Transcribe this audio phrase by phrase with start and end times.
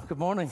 [0.00, 0.50] Good morning.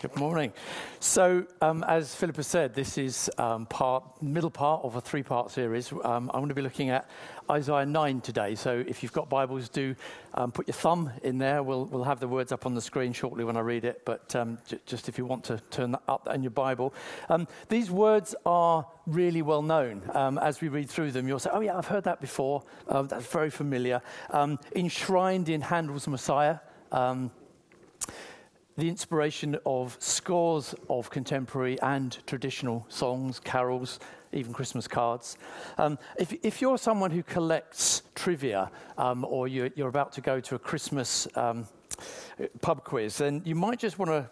[0.00, 0.54] Good morning.
[1.00, 5.92] So, um, as Philippa said, this is um, part middle part of a three-part series.
[5.92, 7.06] Um, I'm going to be looking at
[7.50, 8.54] Isaiah 9 today.
[8.54, 9.94] So, if you've got Bibles, do
[10.32, 11.62] um, put your thumb in there.
[11.62, 14.06] We'll we'll have the words up on the screen shortly when I read it.
[14.06, 16.94] But um, j- just if you want to turn that up in your Bible,
[17.28, 20.00] um, these words are really well known.
[20.40, 22.62] as we read through them, you'll say, "Oh yeah, I've heard that before.
[22.88, 24.00] Uh, that's very familiar."
[24.74, 26.60] enshrined in Handel's Messiah.
[26.92, 27.30] Um,
[28.80, 34.00] the inspiration of scores of contemporary and traditional songs, carols,
[34.32, 35.36] even Christmas cards.
[35.76, 40.40] Um, if, if, you're someone who collects trivia um, or you're, you're, about to go
[40.40, 41.68] to a Christmas um,
[42.62, 44.26] pub quiz, then you might just want to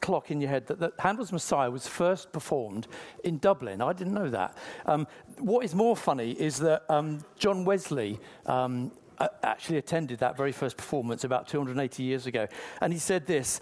[0.00, 2.86] clock in your head that, that, Handel's Messiah was first performed
[3.24, 3.80] in Dublin.
[3.80, 4.56] I didn't know that.
[4.86, 8.92] Um, what is more funny is that um, John Wesley um,
[9.42, 12.46] actually attended that very first performance about 280 years ago.
[12.80, 13.60] And he said this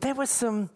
[0.00, 0.70] there were some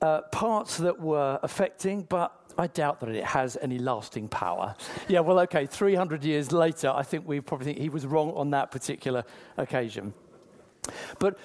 [0.00, 4.74] uh, parts that were affecting, but I doubt that it has any lasting power.
[5.08, 8.50] yeah, well, okay, 300 years later, I think we probably think he was wrong on
[8.50, 9.24] that particular
[9.56, 10.12] occasion.
[11.18, 11.38] But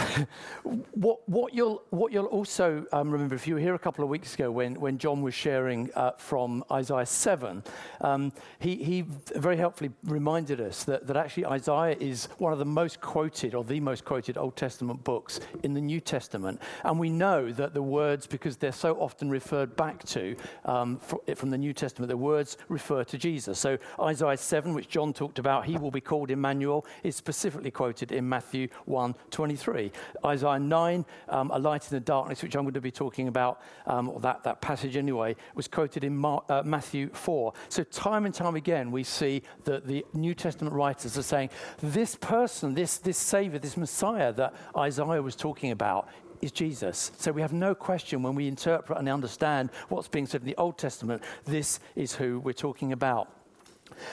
[0.94, 4.10] what, what, you'll, what you'll also um, remember, if you were here a couple of
[4.10, 7.62] weeks ago when, when John was sharing uh, from Isaiah 7,
[8.00, 12.64] um, he, he very helpfully reminded us that, that actually Isaiah is one of the
[12.64, 16.60] most quoted, or the most quoted Old Testament books in the New Testament.
[16.84, 20.98] And we know that the words, because they're so often referred back to um,
[21.34, 23.58] from the New Testament, the words refer to Jesus.
[23.58, 28.12] So Isaiah 7, which John talked about, he will be called Emmanuel, is specifically quoted
[28.12, 29.89] in Matthew 1 23.
[30.24, 33.60] Isaiah 9, um, a light in the darkness, which I'm going to be talking about,
[33.86, 37.52] um, that, that passage anyway, was quoted in Mar- uh, Matthew 4.
[37.68, 41.50] So, time and time again, we see that the New Testament writers are saying,
[41.82, 46.08] this person, this, this Savior, this Messiah that Isaiah was talking about,
[46.42, 47.12] is Jesus.
[47.18, 50.56] So we have no question when we interpret and understand what's being said in the
[50.56, 53.39] Old Testament, this is who we're talking about.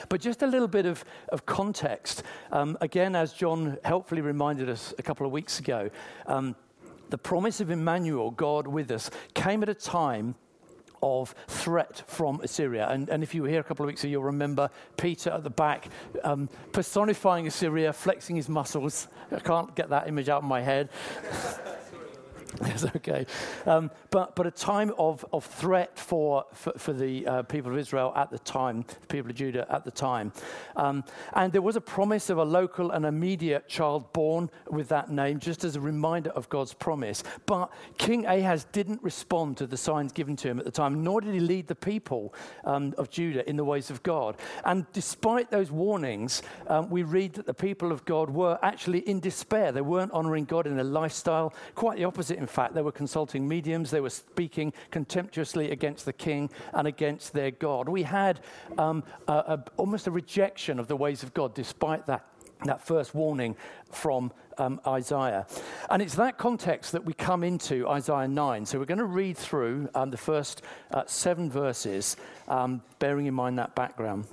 [0.08, 2.22] But just a little bit of, of context.
[2.52, 5.90] Um, again, as John helpfully reminded us a couple of weeks ago,
[6.26, 6.56] um,
[7.10, 10.34] the promise of Emmanuel, God with us, came at a time
[11.02, 12.88] of threat from Assyria.
[12.88, 15.44] And, and, if you were here a couple of weeks ago, you'll remember Peter at
[15.44, 15.88] the back
[16.24, 19.08] um, personifying Assyria, flexing his muscles.
[19.30, 20.88] I can't get that image out of my head.
[22.62, 23.26] It's okay.
[23.66, 27.78] Um, but, but a time of, of threat for, for, for the uh, people of
[27.78, 30.32] Israel at the time, the people of Judah at the time.
[30.76, 31.04] Um,
[31.34, 35.38] and there was a promise of a local and immediate child born with that name,
[35.38, 37.24] just as a reminder of God's promise.
[37.46, 41.20] But King Ahaz didn't respond to the signs given to him at the time, nor
[41.20, 44.36] did he lead the people um, of Judah in the ways of God.
[44.64, 49.20] And despite those warnings, um, we read that the people of God were actually in
[49.20, 49.72] despair.
[49.72, 53.46] They weren't honoring God in their lifestyle, quite the opposite in fact, they were consulting
[53.46, 57.88] mediums, they were speaking contemptuously against the king and against their God.
[57.88, 58.40] We had
[58.78, 62.24] um, a, a, almost a rejection of the ways of God, despite that
[62.64, 63.56] that first warning
[63.90, 65.46] from um, Isaiah.
[65.90, 68.66] And it's that context that we come into Isaiah 9.
[68.66, 72.16] So we're going to read through um, the first uh, seven verses,
[72.48, 74.26] um, bearing in mind that background.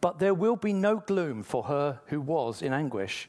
[0.00, 3.28] But there will be no gloom for her who was in anguish.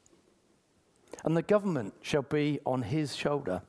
[1.23, 3.61] and the government shall be on his shoulder.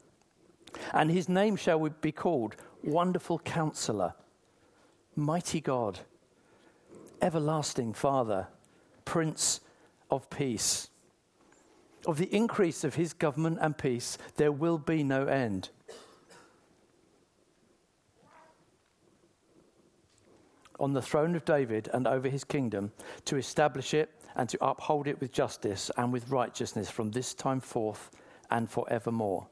[0.93, 4.15] And his name shall be called Wonderful Counselor,
[5.15, 6.01] Mighty God,
[7.21, 8.49] Everlasting Father,
[9.05, 9.61] Prince
[10.11, 10.89] of Peace.
[12.07, 15.71] Of the increase of his government and peace, there will be no end.
[20.82, 22.93] On the throne of David and over his kingdom,
[23.25, 27.61] to establish it and to uphold it with justice and with righteousness from this time
[27.61, 28.11] forth
[28.50, 29.46] and forevermore.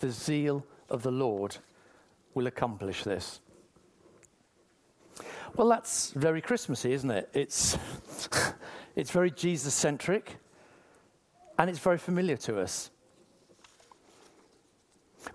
[0.00, 1.56] The zeal of the Lord
[2.34, 3.40] will accomplish this.
[5.56, 7.28] Well, that's very Christmassy, isn't it?
[7.34, 7.76] It's,
[8.96, 10.36] it's very Jesus centric
[11.58, 12.90] and it's very familiar to us.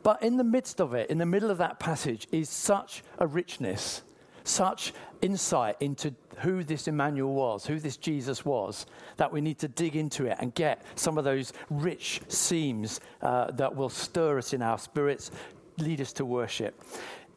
[0.04, 3.28] But in the midst of it, in the middle of that passage, is such a
[3.28, 4.02] richness,
[4.46, 8.86] such insight into who this Emmanuel was, who this Jesus was,
[9.18, 13.52] that we need to dig into it and get some of those rich seams uh,
[13.52, 15.32] that will stir us in our spirits,
[15.78, 16.82] lead us to worship.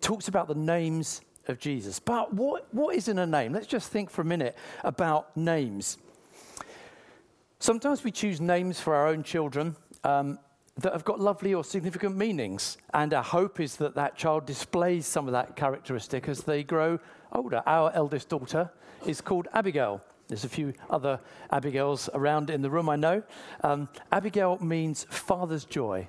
[0.01, 1.99] Talks about the names of Jesus.
[1.99, 3.53] But what, what is in a name?
[3.53, 5.99] Let's just think for a minute about names.
[7.59, 9.75] Sometimes we choose names for our own children
[10.05, 10.39] um,
[10.79, 12.79] that have got lovely or significant meanings.
[12.95, 16.99] And our hope is that that child displays some of that characteristic as they grow
[17.33, 17.63] older.
[17.67, 18.71] Our eldest daughter
[19.05, 20.01] is called Abigail.
[20.29, 21.19] There's a few other
[21.51, 23.23] Abigails around in the room, I know.
[23.65, 26.09] Um, Abigail means father's joy.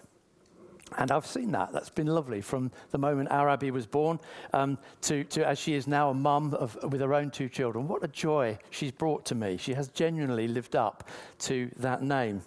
[0.97, 1.71] And I've seen that.
[1.71, 4.19] That's been lovely from the moment our Abby was born
[4.53, 7.87] um, to, to as she is now a mum of, with her own two children.
[7.87, 9.57] What a joy she's brought to me.
[9.57, 11.07] She has genuinely lived up
[11.39, 12.41] to that name.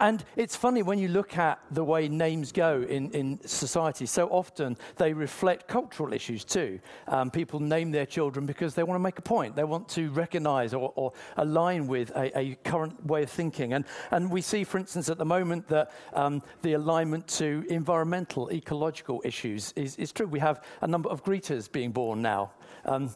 [0.00, 4.28] And it's funny when you look at the way names go in, in society, so
[4.28, 6.80] often they reflect cultural issues too.
[7.06, 10.10] Um, people name their children because they want to make a point, they want to
[10.10, 13.72] recognize or, or align with a, a, current way of thinking.
[13.72, 18.50] And, and we see, for instance, at the moment that um, the alignment to environmental,
[18.50, 20.26] ecological issues is, is true.
[20.26, 22.52] We have a number of Gretas being born now.
[22.84, 23.10] Um,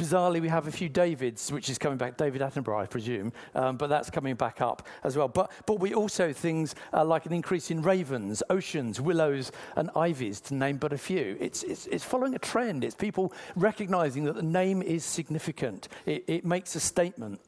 [0.00, 3.76] bizarrely, we have a few Davids, which is coming back, David Attenborough, I presume, um,
[3.76, 5.28] but that's coming back up as well.
[5.28, 10.40] But, but we also things uh, like an increase in ravens, oceans, willows, and ivies,
[10.42, 11.36] to name but a few.
[11.38, 12.82] It's, it's, it's following a trend.
[12.82, 17.38] It's people recognizing that the name is significant, it, it makes a statement.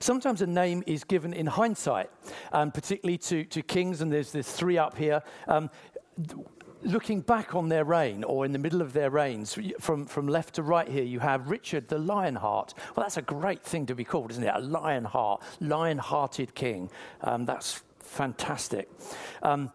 [0.00, 2.10] Sometimes a name is given in hindsight,
[2.52, 5.22] um, particularly to, to kings, and there's, there's three up here.
[5.48, 5.70] Um,
[6.84, 10.54] looking back on their reign or in the middle of their reigns, from, from left
[10.54, 12.74] to right here, you have Richard the Lionheart.
[12.94, 14.52] Well, that's a great thing to be called, isn't it?
[14.54, 16.90] A Lionheart, lion hearted king.
[17.22, 18.88] Um, that's fantastic.
[19.42, 19.72] Um,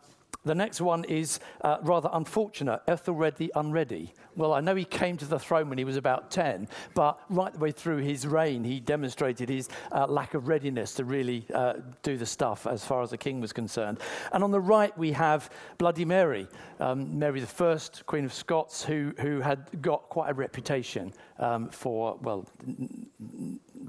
[0.50, 4.12] the next one is uh, rather unfortunate Ethelred the Unready.
[4.36, 7.54] Well, I know he came to the throne when he was about 10, but right
[7.54, 11.74] the way through his reign, he demonstrated his uh, lack of readiness to really uh,
[12.02, 14.00] do the stuff as far as the king was concerned.
[14.34, 16.48] And on the right, we have Bloody Mary,
[16.80, 22.18] um, Mary I, Queen of Scots, who, who had got quite a reputation um, for,
[22.24, 22.48] well,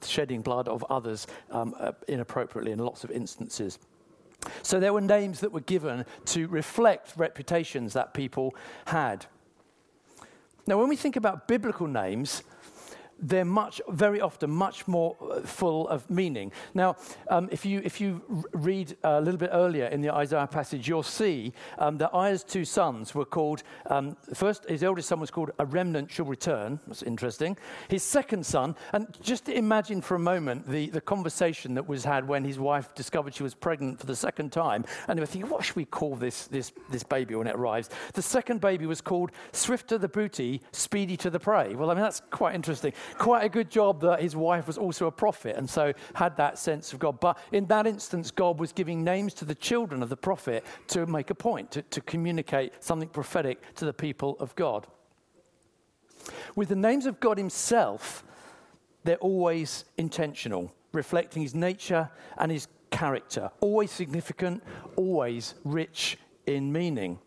[0.05, 3.79] shedding blood of others um, uh, inappropriately in lots of instances.
[4.63, 8.55] So there were names that were given to reflect reputations that people
[8.87, 9.27] had.
[10.67, 12.43] Now, when we think about biblical names,
[13.23, 16.53] they're much, very often much more uh, full of meaning.
[16.75, 16.97] Now,
[17.29, 18.23] um, if you, if you
[18.53, 22.65] read a little bit earlier in the Isaiah passage, you'll see um, that Isaiah's two
[22.65, 26.81] sons were called, um, first, his eldest son was called A Remnant Shall Return.
[26.87, 27.57] That's interesting.
[27.89, 32.27] His second son, and just imagine for a moment the, the conversation that was had
[32.27, 35.51] when his wife discovered she was pregnant for the second time, and they were thinking,
[35.51, 37.91] what should we call this, this, this baby when it arrives?
[38.15, 41.75] The second baby was called Swifter the Booty, Speedy to the Prey.
[41.75, 45.07] Well, I mean, that's quite interesting quite a good job that his wife was also
[45.07, 47.21] a prophet and so had that sense of God.
[47.21, 51.07] But in that instance, God was giving names to the children of the prophet to
[51.07, 54.87] make a point, to, to communicate something prophetic to the people of God.
[56.55, 58.25] With the names of God Himself,
[59.05, 64.63] they're always intentional, reflecting His nature and His character, always significant,
[64.97, 67.19] always rich in meaning.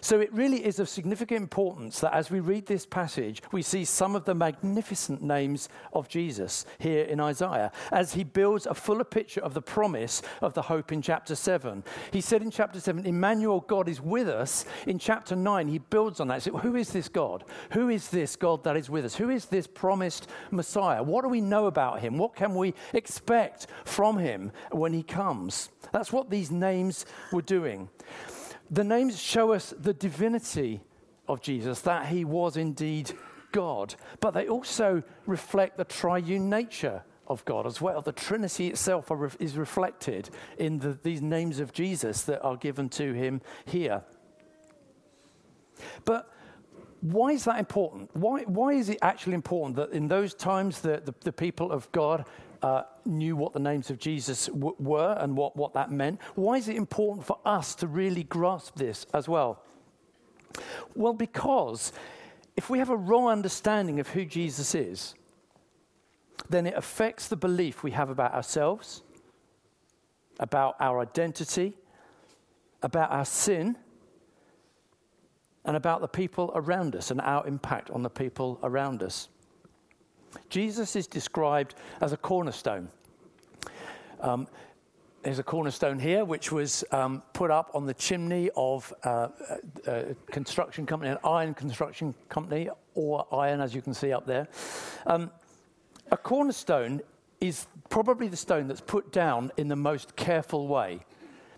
[0.00, 3.84] So it really is of significant importance that as we read this passage, we see
[3.84, 9.04] some of the magnificent names of Jesus here in Isaiah as he builds a fuller
[9.04, 11.84] picture of the promise of the hope in chapter 7.
[12.12, 14.64] He said in chapter 7, Emmanuel, God is with us.
[14.86, 16.42] In chapter 9, he builds on that.
[16.42, 17.44] So who is this God?
[17.72, 19.16] Who is this God that is with us?
[19.16, 21.02] Who is this promised Messiah?
[21.02, 22.16] What do we know about him?
[22.16, 25.70] What can we expect from him when he comes?
[25.92, 27.88] That's what these names were doing.
[28.70, 30.80] The names show us the divinity
[31.28, 33.12] of Jesus, that he was indeed
[33.52, 38.02] God, but they also reflect the triune nature of God as well.
[38.02, 43.12] The Trinity itself is reflected in the, these names of Jesus that are given to
[43.12, 44.02] him here.
[46.04, 46.32] But
[47.00, 48.10] why is that important?
[48.14, 51.90] Why, why is it actually important that in those times the, the, the people of
[51.92, 52.26] God
[52.62, 56.20] uh, knew what the names of Jesus w- were and what, what that meant.
[56.34, 59.62] Why is it important for us to really grasp this as well?
[60.94, 61.92] Well, because
[62.56, 65.14] if we have a wrong understanding of who Jesus is,
[66.48, 69.02] then it affects the belief we have about ourselves,
[70.38, 71.74] about our identity,
[72.82, 73.76] about our sin,
[75.64, 79.28] and about the people around us and our impact on the people around us.
[80.48, 82.88] Jesus is described as a cornerstone.
[84.20, 84.46] Um,
[85.22, 89.28] there's a cornerstone here, which was um, put up on the chimney of uh,
[89.86, 94.26] a, a, construction company, an iron construction company, or iron, as you can see up
[94.26, 94.48] there.
[95.06, 95.30] Um,
[96.10, 97.02] a cornerstone
[97.40, 101.00] is probably the stone that's put down in the most careful way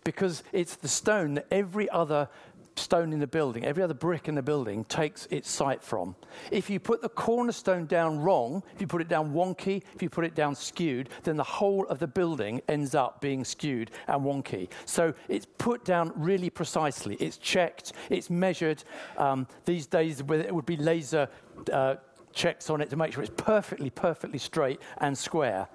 [0.05, 2.29] because it's the stone that every other
[2.76, 6.14] stone in the building, every other brick in the building takes its site from.
[6.50, 10.11] If you put the cornerstone down wrong, if you put it down wonky, if you
[10.11, 14.23] put it down skewed, then the whole of the building ends up being skewed and
[14.23, 14.69] wonky.
[14.85, 17.17] So it's put down really precisely.
[17.17, 18.85] It's checked, it's measured.
[19.17, 21.29] Um, these days, it would be laser
[21.73, 21.97] uh,
[22.33, 25.69] checks on it to make sure it's perfectly, perfectly straight and square.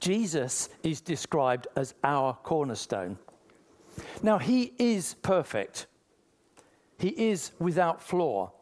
[0.00, 3.18] Jesus is described as our cornerstone.
[4.22, 5.86] Now, he is perfect,
[6.98, 8.52] he is without flaw.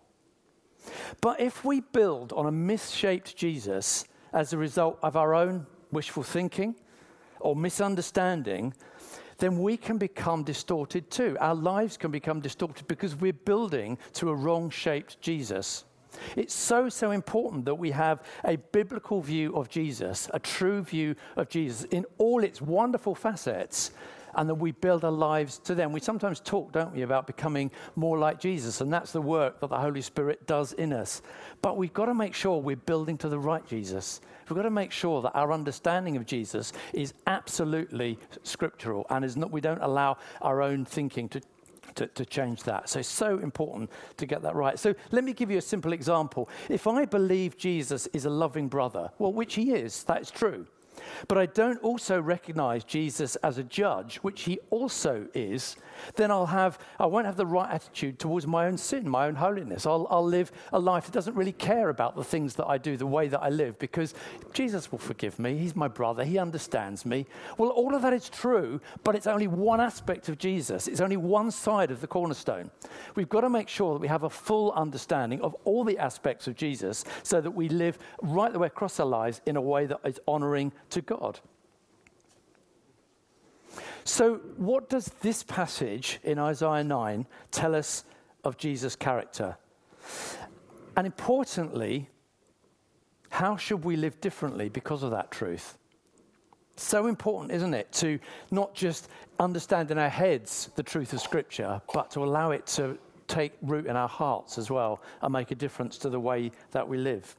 [1.21, 6.23] But if we build on a misshaped Jesus as a result of our own wishful
[6.23, 6.76] thinking
[7.40, 8.73] or misunderstanding,
[9.38, 11.37] then we can become distorted too.
[11.40, 15.85] Our lives can become distorted because we're building to a wrong shaped Jesus.
[16.35, 21.14] It's so, so important that we have a biblical view of Jesus, a true view
[21.37, 23.90] of Jesus in all its wonderful facets,
[24.37, 25.93] and that we build our lives to them.
[25.93, 29.71] We sometimes talk, don't we, about becoming more like Jesus, and that's the work that
[29.71, 31.23] the Holy Spirit does in us.
[31.62, 34.21] But we've got to make sure we're building to the right Jesus.
[34.49, 39.37] We've got to make sure that our understanding of Jesus is absolutely scriptural and is
[39.37, 41.40] not, we don't allow our own thinking to
[41.95, 42.90] to, to, change that.
[42.90, 44.78] So it's so important to get that right.
[44.78, 46.50] So let me give you a simple example.
[46.69, 50.66] If I believe Jesus is a loving brother, well, which he is, that is true
[51.28, 55.76] but I don't also recognize Jesus as a judge, which he also is,
[56.16, 59.34] then I'll have, I won't have the right attitude towards my own sin, my own
[59.34, 59.86] holiness.
[59.86, 62.96] I'll, I'll live a life that doesn't really care about the things that I do,
[62.96, 64.14] the way that I live, because
[64.52, 65.56] Jesus will forgive me.
[65.56, 66.25] He's my brother.
[66.25, 67.26] He understands me.
[67.58, 70.88] Well, all of that is true, but it's only one aspect of Jesus.
[70.88, 72.70] It's only one side of the cornerstone.
[73.14, 76.46] We've got to make sure that we have a full understanding of all the aspects
[76.46, 79.86] of Jesus so that we live right the way across our lives in a way
[79.86, 81.40] that is honoring to God.
[84.04, 88.04] So, what does this passage in Isaiah 9 tell us
[88.44, 89.58] of Jesus' character?
[90.96, 92.08] And importantly,
[93.28, 95.76] how should we live differently because of that truth?
[96.76, 98.18] So important, isn't it, to
[98.50, 102.96] not just understand in our heads the truth of Scripture, but to allow it to
[103.28, 106.88] take root in our hearts as well and make a difference to the way that
[106.88, 107.36] we live.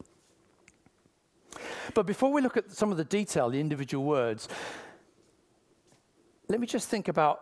[1.93, 4.47] But before we look at some of the detail, the individual words,
[6.47, 7.41] let me just think about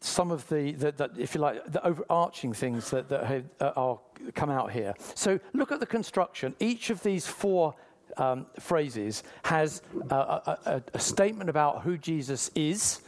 [0.00, 3.72] some of the, the, the, if you like, the overarching things that, that have, uh,
[3.76, 3.98] are
[4.34, 4.94] come out here.
[5.14, 6.54] So look at the construction.
[6.58, 7.74] Each of these four
[8.16, 13.00] um, phrases has a, a, a, statement about who Jesus is,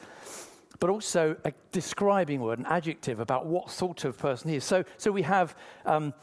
[0.81, 4.65] but also a describing word, an adjective about what sort of person he is.
[4.65, 5.57] So, so we have
[5.87, 6.15] um,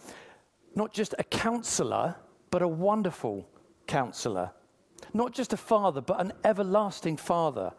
[0.76, 2.16] not just a counselor,
[2.52, 3.48] but a wonderful
[3.90, 4.52] counselor.
[5.14, 7.72] Not just a father, but an everlasting father.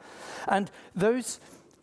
[0.49, 1.39] And those,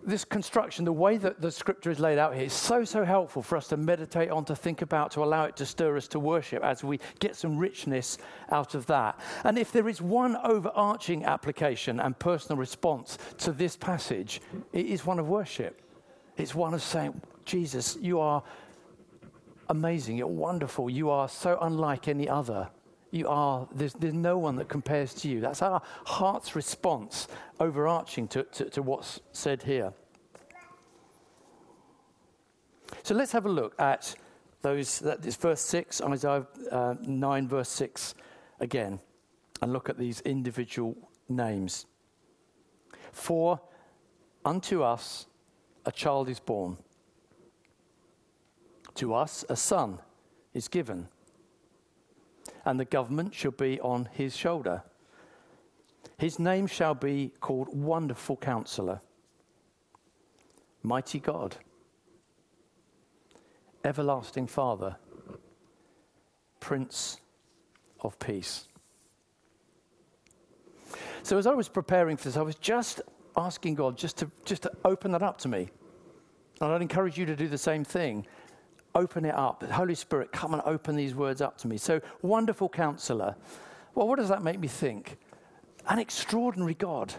[0.06, 3.42] this construction, the way that the scripture is laid out here, is so, so helpful
[3.42, 6.20] for us to meditate on, to think about, to allow it to stir us to
[6.20, 8.18] worship as we get some richness
[8.52, 9.18] out of that.
[9.46, 14.42] And if there is one overarching application and personal response to this passage,
[14.74, 15.82] it is one of worship.
[16.36, 18.44] It's one of saying, Jesus, you are
[19.70, 22.70] amazing, you're wonderful, you are so unlike any other.
[23.12, 25.40] You are, there's, there's no one that compares to you.
[25.40, 27.28] That's our heart's response,
[27.60, 29.94] overarching to, to, to what's said here.
[33.04, 34.16] So let's have a look at
[34.62, 38.16] those, that is verse 6, Isaiah uh, 9, verse 6
[38.60, 39.00] again,
[39.62, 40.96] and look at these individual
[41.30, 41.86] names.
[43.12, 43.62] For
[44.44, 45.28] unto us
[45.86, 46.78] a child is born,
[48.96, 50.00] to us a son
[50.54, 51.08] is given
[52.68, 54.84] and the government shall be on his shoulder.
[56.18, 59.00] His name shall be called Wonderful Counselor,
[60.84, 61.56] Mighty God,
[63.86, 64.98] Everlasting Father,
[66.60, 67.22] Prince
[68.02, 68.68] of Peace.
[71.24, 73.02] So, as I was preparing for this, I was just
[73.38, 75.70] asking God just to, just to open that up to me.
[76.60, 78.28] And I'd encourage you to do the same thing
[78.96, 79.64] open it up.
[79.64, 81.78] Holy Spirit, come and open these words up to me.
[81.78, 83.36] So, wonderful counselor.
[83.96, 85.18] Well, what does that make me think?
[85.88, 87.14] An extraordinary God.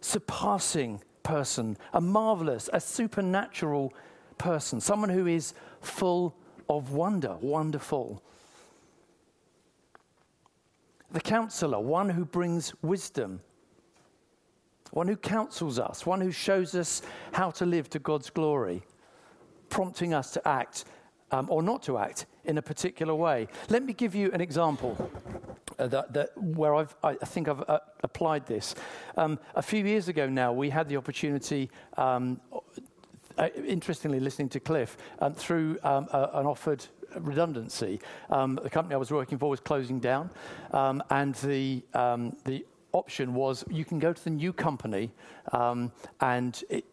[0.00, 3.92] surpassing person, a marvelous, a supernatural
[4.38, 6.34] person, someone who is full
[6.68, 8.22] of wonder, wonderful.
[11.12, 13.40] The counselor, one who brings wisdom,
[14.92, 18.82] one who counsels us, one who shows us how to live to God's glory,
[19.70, 20.84] prompting us to act
[21.30, 23.48] um, or not to act in a particular way.
[23.68, 25.10] Let me give you an example
[25.78, 28.74] uh, that, that, where I've, I think I've uh, applied this.
[29.16, 31.70] Um, a few years ago now, we had the opportunity.
[31.96, 32.40] Um,
[33.38, 36.84] uh, interestingly, listening to Cliff um, through um, an offered
[37.16, 40.30] redundancy, um, the company I was working for was closing down,
[40.72, 41.82] um, and the
[42.44, 45.12] the option was you can go to the new company
[46.20, 46.84] and it,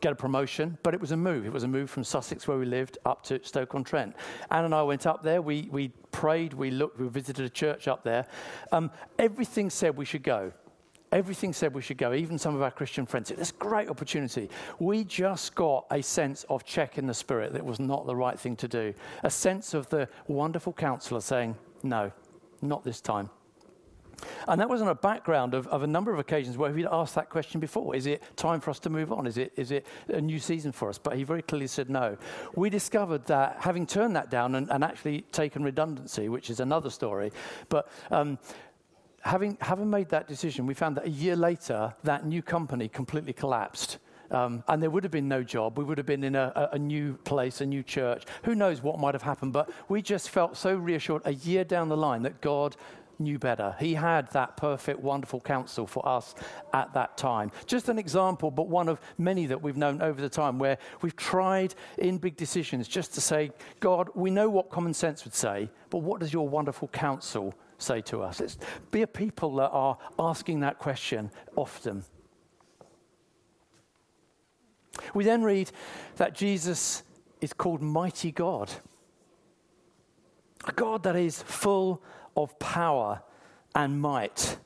[0.00, 1.46] get a promotion, but it was a move.
[1.46, 4.14] It was a move from Sussex, where we lived, up to Stoke on Trent.
[4.50, 5.42] Anne and I went up there.
[5.42, 8.26] We, we prayed, we looked, we visited a church up there.
[8.72, 10.52] Um, everything said we should go.
[11.10, 13.30] Everything said we should go, even some of our Christian friends.
[13.30, 14.50] It's a great opportunity.
[14.78, 18.38] We just got a sense of check in the spirit that was not the right
[18.38, 18.92] thing to do.
[19.22, 22.12] A sense of the wonderful counselor saying, no,
[22.60, 23.30] not this time.
[24.46, 27.14] And that was on a background of, of a number of occasions where we'd asked
[27.14, 27.94] that question before.
[27.94, 29.26] Is it time for us to move on?
[29.26, 30.98] Is it, is it a new season for us?
[30.98, 32.16] But he very clearly said no.
[32.54, 36.90] We discovered that having turned that down and, and actually taken redundancy, which is another
[36.90, 37.32] story,
[37.68, 38.38] but um,
[39.20, 43.32] having, having made that decision, we found that a year later, that new company completely
[43.32, 43.98] collapsed.
[44.30, 45.78] Um, and there would have been no job.
[45.78, 48.24] We would have been in a, a, a, new place, a new church.
[48.44, 49.54] Who knows what might have happened?
[49.54, 52.76] But we just felt so reassured a year down the line that God
[53.18, 53.74] knew better.
[53.78, 56.34] He had that perfect, wonderful counsel for us
[56.72, 57.50] at that time.
[57.66, 61.16] Just an example, but one of many that we've known over the time where we've
[61.16, 65.70] tried in big decisions just to say, God, we know what common sense would say,
[65.90, 68.58] but what does your wonderful counsel say to us?
[68.90, 72.04] Be a people that are asking that question often.
[75.14, 75.70] We then read
[76.16, 77.02] that Jesus
[77.40, 78.70] is called Mighty God.
[80.66, 82.02] A God that is full
[82.38, 83.20] of power
[83.74, 84.56] and might.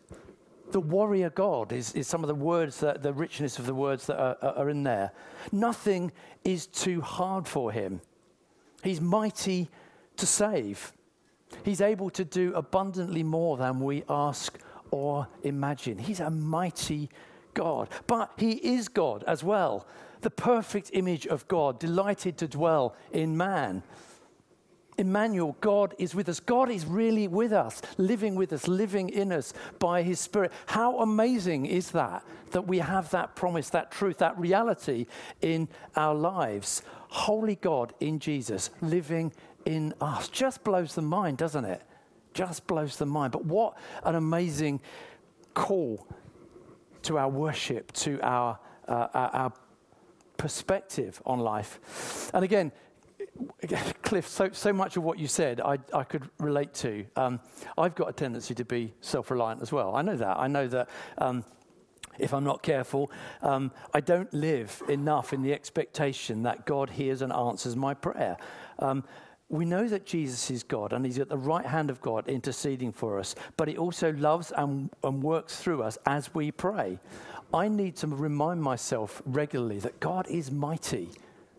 [0.71, 4.07] The warrior God is, is some of the words, that, the richness of the words
[4.07, 5.11] that are, are in there.
[5.51, 6.13] Nothing
[6.45, 8.01] is too hard for him.
[8.85, 9.69] He's mighty
[10.17, 10.93] to save.
[11.65, 14.59] He's able to do abundantly more than we ask
[14.91, 15.99] or imagine.
[15.99, 17.11] He's a mighty
[17.55, 17.89] God.
[18.07, 19.87] But He is God as well,
[20.21, 23.83] the perfect image of God, delighted to dwell in man.
[24.99, 26.39] Emmanuel, God is with us.
[26.39, 30.53] God is really with us, living with us, living in us by His Spirit.
[30.67, 32.25] How amazing is that?
[32.51, 35.07] That we have that promise, that truth, that reality
[35.41, 36.83] in our lives.
[37.09, 39.33] Holy God in Jesus, living
[39.65, 40.29] in us.
[40.29, 41.83] Just blows the mind, doesn't it?
[42.35, 43.33] Just blows the mind.
[43.33, 44.81] But what an amazing
[45.55, 46.07] call
[47.03, 49.53] to our worship, to our, uh, our, our
[50.37, 52.31] perspective on life.
[52.35, 52.73] And again,
[54.03, 57.05] Cliff, so, so much of what you said I, I could relate to.
[57.17, 57.41] Um,
[57.79, 59.95] I've got a tendency to be self reliant as well.
[59.95, 60.39] I know that.
[60.39, 61.45] I know that um,
[62.19, 63.11] if I'm not careful,
[63.43, 68.37] um, I don't live enough in the expectation that God hears and answers my prayer.
[68.79, 69.05] Um,
[69.49, 72.93] we know that Jesus is God and He's at the right hand of God interceding
[72.93, 76.99] for us, but He also loves and, and works through us as we pray.
[77.53, 81.11] I need to remind myself regularly that God is mighty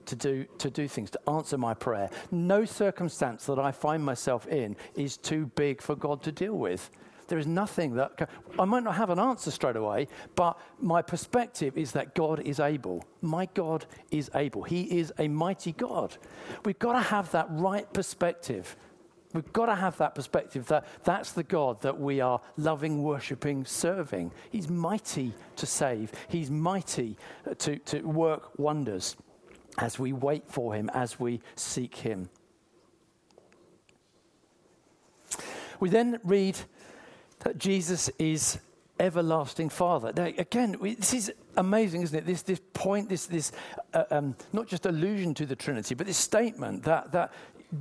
[0.07, 2.09] to do, to do things, to answer my prayer.
[2.31, 6.89] No circumstance that I find myself in is too big for God to deal with.
[7.27, 11.77] There is nothing that I might not have an answer straight away, but my perspective
[11.77, 13.05] is that God is able.
[13.21, 14.63] My God is able.
[14.63, 16.17] He is a mighty God.
[16.65, 18.75] We've got to have that right perspective.
[19.33, 23.65] We've got to have that perspective that that's the God that we are loving, worshipping,
[23.65, 24.31] serving.
[24.51, 27.17] He's mighty to save, He's mighty
[27.57, 29.15] to, to work wonders
[29.77, 32.29] as we wait for him, as we seek him.
[35.79, 36.57] We then read
[37.39, 38.59] that Jesus is
[38.99, 40.13] everlasting Father.
[40.15, 42.25] Now, again, we, this is amazing, isn't it?
[42.25, 43.51] This, this point, this, this
[43.93, 47.33] uh, um, not just allusion to the Trinity, but this statement that, that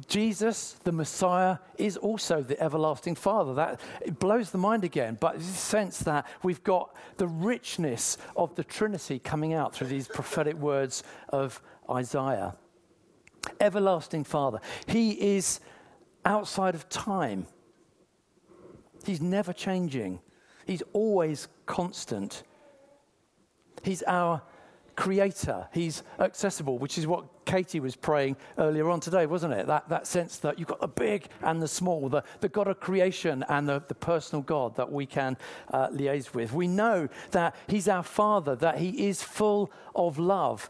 [0.08, 3.54] Jesus, the Messiah, is also the everlasting Father.
[3.54, 8.54] That it blows the mind again, but this sense that we've got the richness of
[8.54, 11.60] the Trinity coming out through these prophetic words of
[11.92, 12.56] Isaiah.
[13.60, 14.60] Everlasting Father.
[14.86, 15.60] He is
[16.24, 17.46] outside of time.
[19.04, 20.20] He's never changing.
[20.66, 22.44] He's always constant.
[23.82, 24.42] He's our
[24.94, 25.68] creator.
[25.72, 29.66] He's accessible, which is what Katie was praying earlier on today, wasn't it?
[29.66, 32.78] That, that sense that you've got the big and the small, the, the God of
[32.78, 35.36] creation and the, the personal God that we can
[35.72, 36.52] uh, liaise with.
[36.52, 40.68] We know that He's our Father, that He is full of love.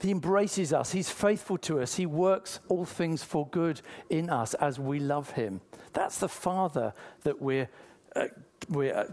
[0.00, 0.92] He embraces us.
[0.92, 1.94] He's faithful to us.
[1.94, 3.80] He works all things for good
[4.10, 5.60] in us as we love Him.
[5.92, 7.68] That's the Father that we're,
[8.14, 8.26] uh,
[8.68, 9.04] we're uh,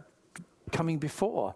[0.71, 1.55] coming before.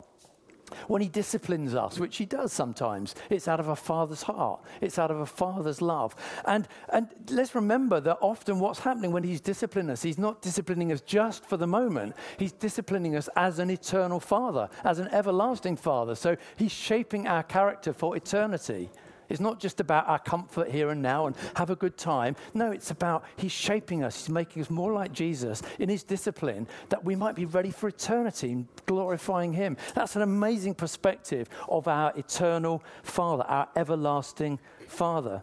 [0.87, 4.61] When he disciplines us, which he does sometimes, it's out of a father's heart.
[4.81, 6.13] It's out of a father's love.
[6.45, 10.91] And, and let's remember that often what's happening when he's disciplining us, he's not disciplining
[10.91, 12.15] us just for the moment.
[12.37, 16.15] He's disciplining us as an eternal father, as an everlasting father.
[16.15, 18.89] So he's shaping our character for eternity.
[19.29, 22.35] It's not just about our comfort here and now and have a good time.
[22.53, 24.17] No, it's about He's shaping us.
[24.17, 27.87] He's making us more like Jesus in His discipline that we might be ready for
[27.89, 29.77] eternity and glorifying Him.
[29.95, 35.41] That's an amazing perspective of our eternal Father, our everlasting Father.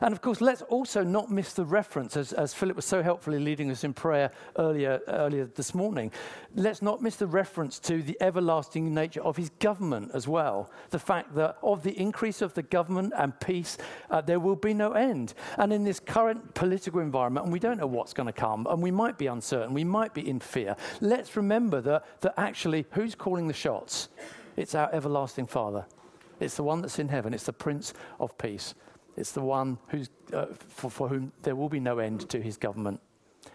[0.00, 3.38] And of course, let's also not miss the reference, as, as Philip was so helpfully
[3.38, 6.10] leading us in prayer earlier, earlier this morning.
[6.54, 10.70] Let's not miss the reference to the everlasting nature of his government as well.
[10.90, 13.78] The fact that of the increase of the government and peace,
[14.10, 15.34] uh, there will be no end.
[15.56, 18.82] And in this current political environment, and we don't know what's going to come, and
[18.82, 23.14] we might be uncertain, we might be in fear, let's remember that, that actually, who's
[23.14, 24.08] calling the shots?
[24.56, 25.86] It's our everlasting Father.
[26.40, 28.74] It's the one that's in heaven, it's the Prince of Peace.
[29.16, 32.56] It's the one who's, uh, for, for whom there will be no end to his
[32.56, 33.00] government.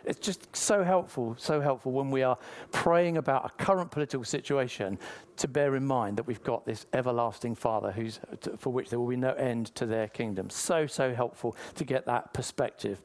[0.05, 2.37] It's just so helpful, so helpful when we are
[2.71, 4.99] praying about a current political situation
[5.37, 8.19] to bear in mind that we've got this everlasting Father who's,
[8.57, 10.49] for which there will be no end to their kingdom.
[10.49, 12.99] So, so helpful to get that perspective.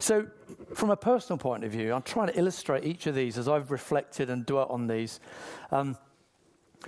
[0.00, 0.26] So,
[0.74, 3.70] from a personal point of view, I'm trying to illustrate each of these as I've
[3.70, 5.20] reflected and dwelt on these.
[5.70, 5.96] Um,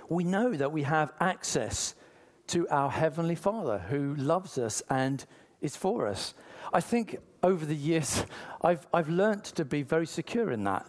[0.08, 1.94] we know that we have access
[2.50, 5.24] to our Heavenly Father who loves us and
[5.60, 6.34] is for us.
[6.72, 8.24] I think over the years,
[8.62, 10.84] I've, I've learned to be very secure in that.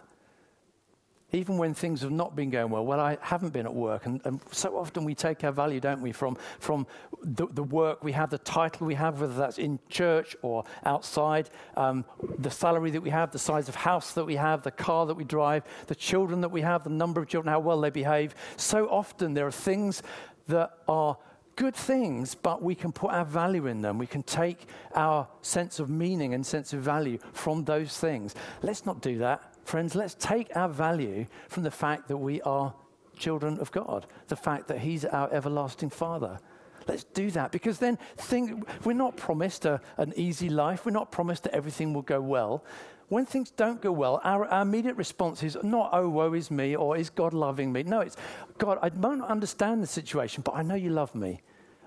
[1.34, 4.06] Even when things have not been going well, well, I haven't been at work.
[4.06, 6.84] And, and so often we take our value, don't we, from, from
[7.22, 11.48] the, the, work we have, the title we have, whether that's in church or outside,
[11.76, 12.04] um,
[12.38, 15.14] the salary that we have, the size of house that we have, the car that
[15.14, 18.34] we drive, the children that we have, the number of children, how well they behave.
[18.56, 20.02] So often there are things
[20.48, 21.16] that are
[21.62, 23.96] good things, but we can put our value in them.
[23.96, 28.34] We can take our sense of meaning and sense of value from those things.
[28.62, 29.94] Let's not do that, friends.
[29.94, 32.74] Let's take our value from the fact that we are
[33.16, 36.40] children of God, the fact that He's our everlasting Father.
[36.88, 40.84] Let's do that because then think, we're not promised a, an easy life.
[40.84, 42.64] We're not promised that everything will go well.
[43.12, 46.74] When things don't go well, our, our immediate response is not, oh, woe is me,
[46.74, 47.82] or is God loving me?
[47.82, 48.16] No, it's,
[48.56, 51.42] God, I don't understand the situation, but I know you love me.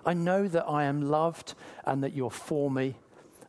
[0.06, 2.96] I know that I am loved and that you're for me.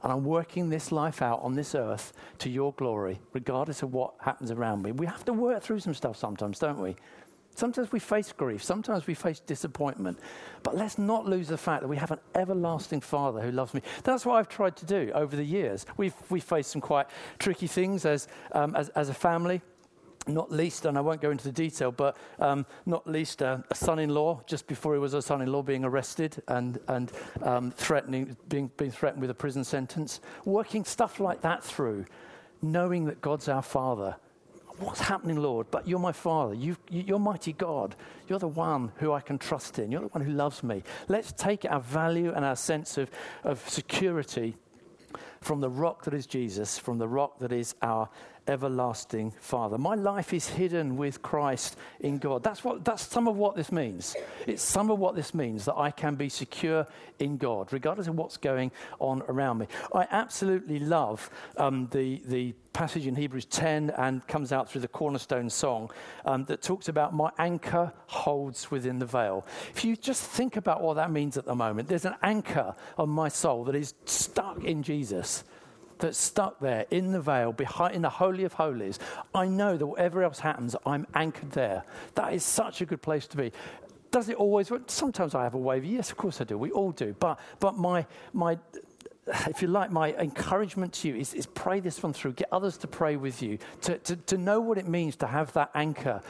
[0.02, 4.14] And I'm working this life out on this earth to your glory, regardless of what
[4.20, 4.92] happens around me.
[4.92, 6.96] We have to work through some stuff sometimes, don't we?
[7.56, 10.18] Sometimes we face grief, sometimes we face disappointment.
[10.62, 13.80] But let's not lose the fact that we have an everlasting Father who loves me.
[14.04, 15.86] That's what I've tried to do over the years.
[15.96, 17.06] We've, we've faced some quite
[17.38, 19.62] tricky things as, um, as, as a family
[20.28, 23.74] not least, and I won't go into the detail, but um, not least uh, a
[23.74, 28.90] son-in-law, just before he was a son-in-law, being arrested and, and um, threatening, being, being
[28.90, 30.20] threatened with a prison sentence.
[30.44, 32.06] Working stuff like that through,
[32.60, 34.16] knowing that God's our Father.
[34.78, 35.66] What's happening, Lord?
[35.70, 36.54] But you're my Father.
[36.54, 37.96] you you're mighty God.
[38.28, 39.90] You're the one who I can trust in.
[39.90, 40.82] You're the one who loves me.
[41.08, 43.10] Let's take our value and our sense of,
[43.44, 44.56] of security
[45.40, 48.08] from the rock that is Jesus, from the rock that is our
[48.48, 49.78] everlasting Father.
[49.78, 52.42] My life is hidden with Christ in God.
[52.42, 54.16] That's, what, that's some of what this means.
[54.46, 56.87] It's some of what this means that I can be secure
[57.18, 59.66] in God, regardless of what's going on around me.
[59.94, 64.88] I absolutely love um, the, the passage in Hebrews 10 and comes out through the
[64.88, 65.90] cornerstone song
[66.26, 69.46] um, that talks about my anchor holds within the veil.
[69.74, 73.09] If you just think about what that means at the moment, there's an anchor on
[73.09, 75.44] my soul that is stuck in Jesus
[75.98, 78.98] that's stuck there in the veil, behind, in the Holy of Holies,
[79.35, 81.85] I know that whatever else happens, I'm anchored there.
[82.14, 83.52] That is such a good place to be.
[84.11, 84.82] Does it always work?
[84.87, 85.85] Sometimes I have a wave.
[85.85, 86.56] Yes, of course I do.
[86.56, 87.14] We all do.
[87.18, 88.59] But, but my, my,
[89.26, 92.32] if you like, my encouragement to you is, is pray this one through.
[92.32, 95.52] Get others to pray with you, to, to, to know what it means to have
[95.54, 96.22] that anchor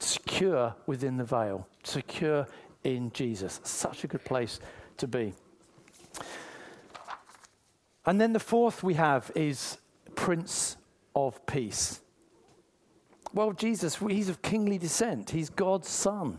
[0.00, 2.46] secure within the veil, secure
[2.84, 3.60] in Jesus.
[3.64, 4.60] Such a good place
[4.96, 5.34] to be.
[8.06, 9.78] And then the fourth we have is
[10.14, 10.76] Prince
[11.14, 12.00] of Peace.
[13.34, 16.38] Well, Jesus, he's of kingly descent, he's God's son.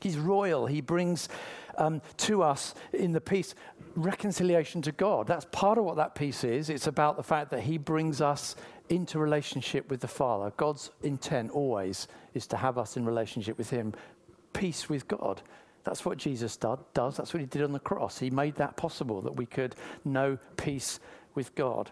[0.00, 0.66] He's royal.
[0.66, 1.28] He brings
[1.76, 3.54] um, to us in the peace
[3.96, 5.26] reconciliation to God.
[5.26, 6.70] That's part of what that peace is.
[6.70, 8.56] It's about the fact that He brings us
[8.88, 10.52] into relationship with the Father.
[10.56, 13.92] God's intent always is to have us in relationship with Him,
[14.52, 15.42] peace with God.
[15.88, 17.16] That's what Jesus does.
[17.16, 18.18] That's what He did on the cross.
[18.18, 19.74] He made that possible that we could
[20.04, 21.00] know peace
[21.34, 21.90] with God.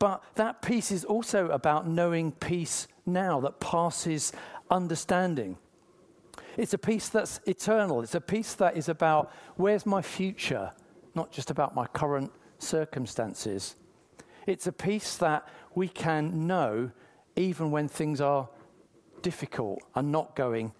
[0.00, 4.32] But that peace is also about knowing peace now that passes
[4.72, 5.56] understanding.
[6.56, 8.02] It's a peace that's eternal.
[8.02, 10.72] It's a peace that is about where's my future,
[11.14, 13.76] not just about my current circumstances.
[14.48, 15.46] It's a peace that
[15.76, 16.90] we can know
[17.36, 18.48] even when things are
[19.22, 20.72] difficult and not going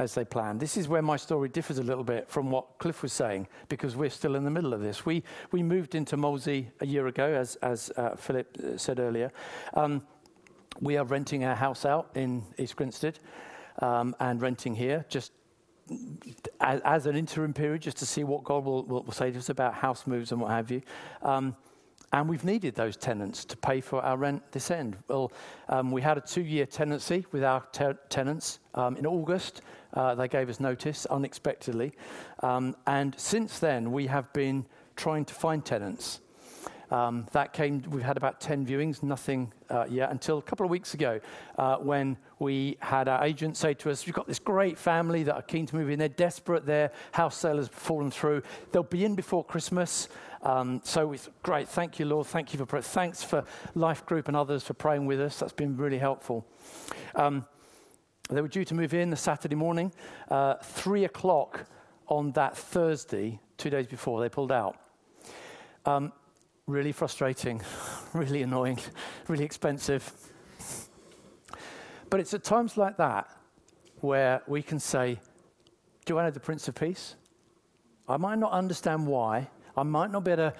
[0.00, 0.58] as they planned.
[0.60, 3.96] This is where my story differs a little bit from what Cliff was saying, because
[3.96, 5.04] we're still in the middle of this.
[5.04, 9.30] We, we moved into Molesey a year ago, as, as uh, Philip uh, said earlier.
[9.74, 10.02] Um,
[10.80, 13.18] we are renting our house out in East Grinstead
[13.80, 15.32] um, and renting here, just
[16.60, 19.50] as, as, an interim period, just to see what God will, will, say to us
[19.50, 20.80] about house moves and what have you.
[21.20, 21.54] Um,
[22.12, 24.96] and we've needed those tenants to pay for our rent this end.
[25.08, 25.32] Well,
[25.68, 28.58] um, we had a two year tenancy with our te- tenants.
[28.74, 29.62] Um, in August,
[29.94, 31.92] uh, they gave us notice unexpectedly.
[32.42, 36.20] Um, and since then, we have been trying to find tenants.
[36.90, 40.70] Um, that came, we've had about 10 viewings, nothing uh, yet, until a couple of
[40.70, 41.20] weeks ago
[41.56, 45.34] uh, when we had our agent say to us, We've got this great family that
[45.34, 46.00] are keen to move in.
[46.00, 48.42] They're desperate, their house sale has fallen through.
[48.72, 50.08] They'll be in before Christmas.
[50.42, 51.68] Um, so it's great.
[51.68, 52.26] Thank you, Lord.
[52.26, 52.82] Thank you for prayer.
[52.82, 55.38] Thanks for Life Group and others for praying with us.
[55.38, 56.46] That's been really helpful.
[57.14, 57.46] Um,
[58.30, 59.92] they were due to move in the Saturday morning,
[60.30, 61.66] uh, three o'clock
[62.06, 64.76] on that Thursday, two days before, they pulled out.
[65.84, 66.12] Um,
[66.66, 67.60] really frustrating,
[68.12, 68.78] really annoying,
[69.28, 70.12] really expensive.
[72.08, 73.28] But it's at times like that
[74.00, 75.18] where we can say,
[76.04, 77.16] Do I know the Prince of Peace?
[78.08, 79.48] I might not understand why.
[79.76, 80.54] I might not be able to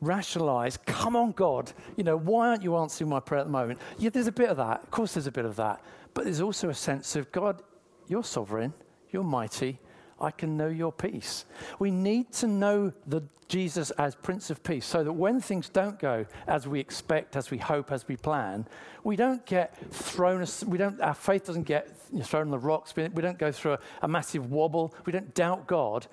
[0.00, 3.80] rationalize, come on, God, you know, why aren't you answering my prayer at the moment?
[3.98, 4.82] Yeah, there's a bit of that.
[4.82, 5.80] Of course, there's a bit of that.
[6.14, 7.62] But there's also a sense of, God,
[8.08, 8.72] you're sovereign,
[9.10, 9.78] you're mighty,
[10.20, 11.44] I can know your peace.
[11.78, 15.98] We need to know the Jesus as Prince of Peace so that when things don't
[15.98, 18.66] go as we expect, as we hope, as we plan,
[19.04, 23.08] we don't get thrown, we don't, our faith doesn't get thrown on the rocks, we
[23.08, 26.06] don't go through a, a massive wobble, we don't doubt God,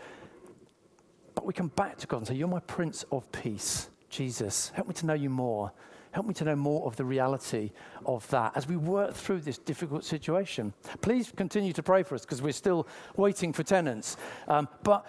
[1.36, 4.72] but we come back to God and say, You're my Prince of Peace, Jesus.
[4.76, 5.72] Help me to know you more.
[6.12, 7.72] Help me to know more of the reality
[8.06, 10.72] of that as we work through this difficult situation.
[11.02, 14.16] Please continue to pray for us because we're still waiting for tenants.
[14.48, 15.08] Um, but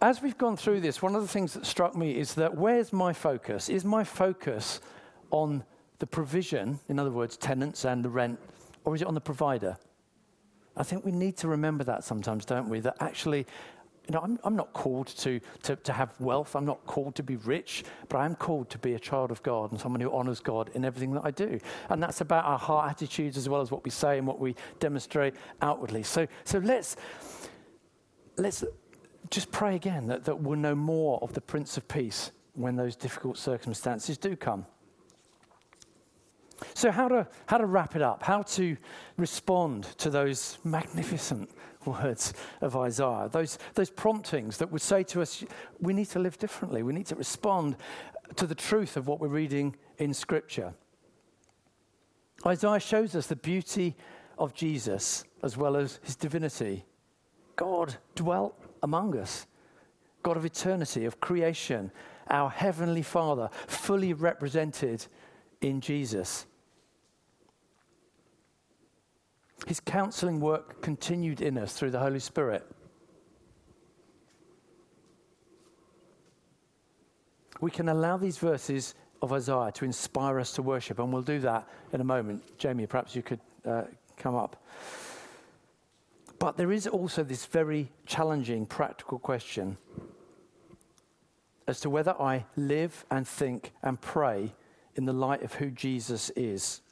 [0.00, 2.90] as we've gone through this, one of the things that struck me is that where's
[2.90, 3.68] my focus?
[3.68, 4.80] Is my focus
[5.30, 5.62] on
[5.98, 8.40] the provision, in other words, tenants and the rent,
[8.86, 9.76] or is it on the provider?
[10.74, 12.80] I think we need to remember that sometimes, don't we?
[12.80, 13.46] That actually
[14.06, 16.54] you know, I'm, I'm not called to, to, to have wealth.
[16.54, 19.72] I'm not called to be rich, but I'm called to be a child of God
[19.72, 21.58] and someone who honors God in everything that I do.
[21.90, 24.54] And that's about our heart attitudes as well as what we say and what we
[24.78, 26.04] demonstrate outwardly.
[26.04, 26.96] So, so let's,
[28.36, 28.62] let's
[29.30, 32.94] just pray again that, that we'll know more of the Prince of Peace when those
[32.94, 34.66] difficult circumstances do come.
[36.74, 38.76] So, how to, how to wrap it up, how to
[39.18, 41.50] respond to those magnificent
[42.02, 45.44] words of Isaiah, those, those promptings that would say to us,
[45.80, 46.82] we need to live differently.
[46.82, 47.76] We need to respond
[48.36, 50.74] to the truth of what we're reading in Scripture.
[52.44, 53.96] Isaiah shows us the beauty
[54.38, 56.84] of Jesus as well as his divinity.
[57.54, 59.46] God dwelt among us,
[60.22, 61.90] God of eternity, of creation,
[62.28, 65.06] our heavenly Father, fully represented
[65.60, 66.46] in Jesus.
[69.66, 72.64] His counseling work continued in us through the Holy Spirit.
[77.60, 81.40] We can allow these verses of Isaiah to inspire us to worship, and we'll do
[81.40, 82.56] that in a moment.
[82.58, 83.82] Jamie, perhaps you could uh,
[84.16, 84.62] come up.
[86.38, 89.78] But there is also this very challenging practical question
[91.66, 94.54] as to whether I live and think and pray
[94.94, 96.82] in the light of who Jesus is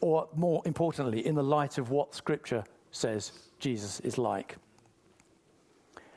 [0.00, 4.56] or more importantly, in the light of what Scripture says Jesus is like.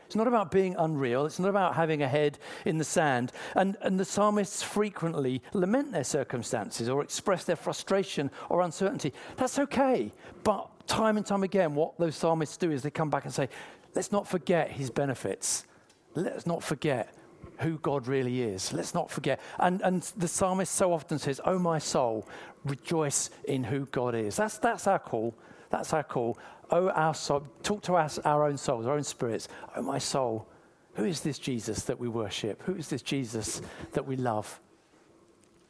[0.09, 1.27] It's not about being unreal.
[1.27, 3.31] It's not about having a head in the sand.
[3.55, 9.13] And, and the psalmists frequently lament their circumstances or express their frustration or uncertainty.
[9.37, 10.11] That's okay.
[10.43, 13.49] But time and time again, what those psalmists do is they come back and say,
[13.93, 15.67] let's not forget his benefits.
[16.15, 17.13] Let's not forget
[17.59, 18.73] who God really is.
[18.73, 19.39] Let's not forget.
[19.59, 22.27] And, and the psalmist so often says, Oh, my soul,
[22.65, 24.35] rejoice in who God is.
[24.35, 25.35] That's, that's our call.
[25.69, 26.39] That's our call.
[26.71, 29.47] oh, our soul, talk to us, our own souls, our own spirits.
[29.75, 30.47] Oh, my soul,
[30.93, 32.61] who is this Jesus that we worship?
[32.63, 33.61] Who is this Jesus
[33.93, 34.59] that we love?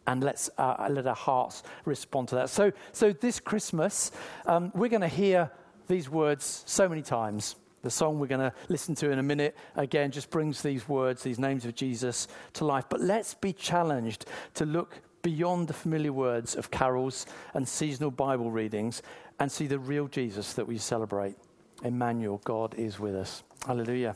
[0.08, 2.49] And let's uh, let our hearts respond to that.
[2.49, 4.12] So, so this Christmas,
[4.45, 5.52] um, we're going to hear
[5.88, 7.56] these words so many times.
[7.82, 11.24] The song we're going to listen to in a minute, again, just brings these words,
[11.24, 12.86] these names of Jesus to life.
[12.89, 18.52] But let's be challenged to look beyond the familiar words of carols and seasonal Bible
[18.52, 19.02] readings
[19.39, 21.36] and see the real Jesus that we celebrate.
[21.84, 23.44] Emmanuel, God is with us.
[23.65, 24.15] Hallelujah.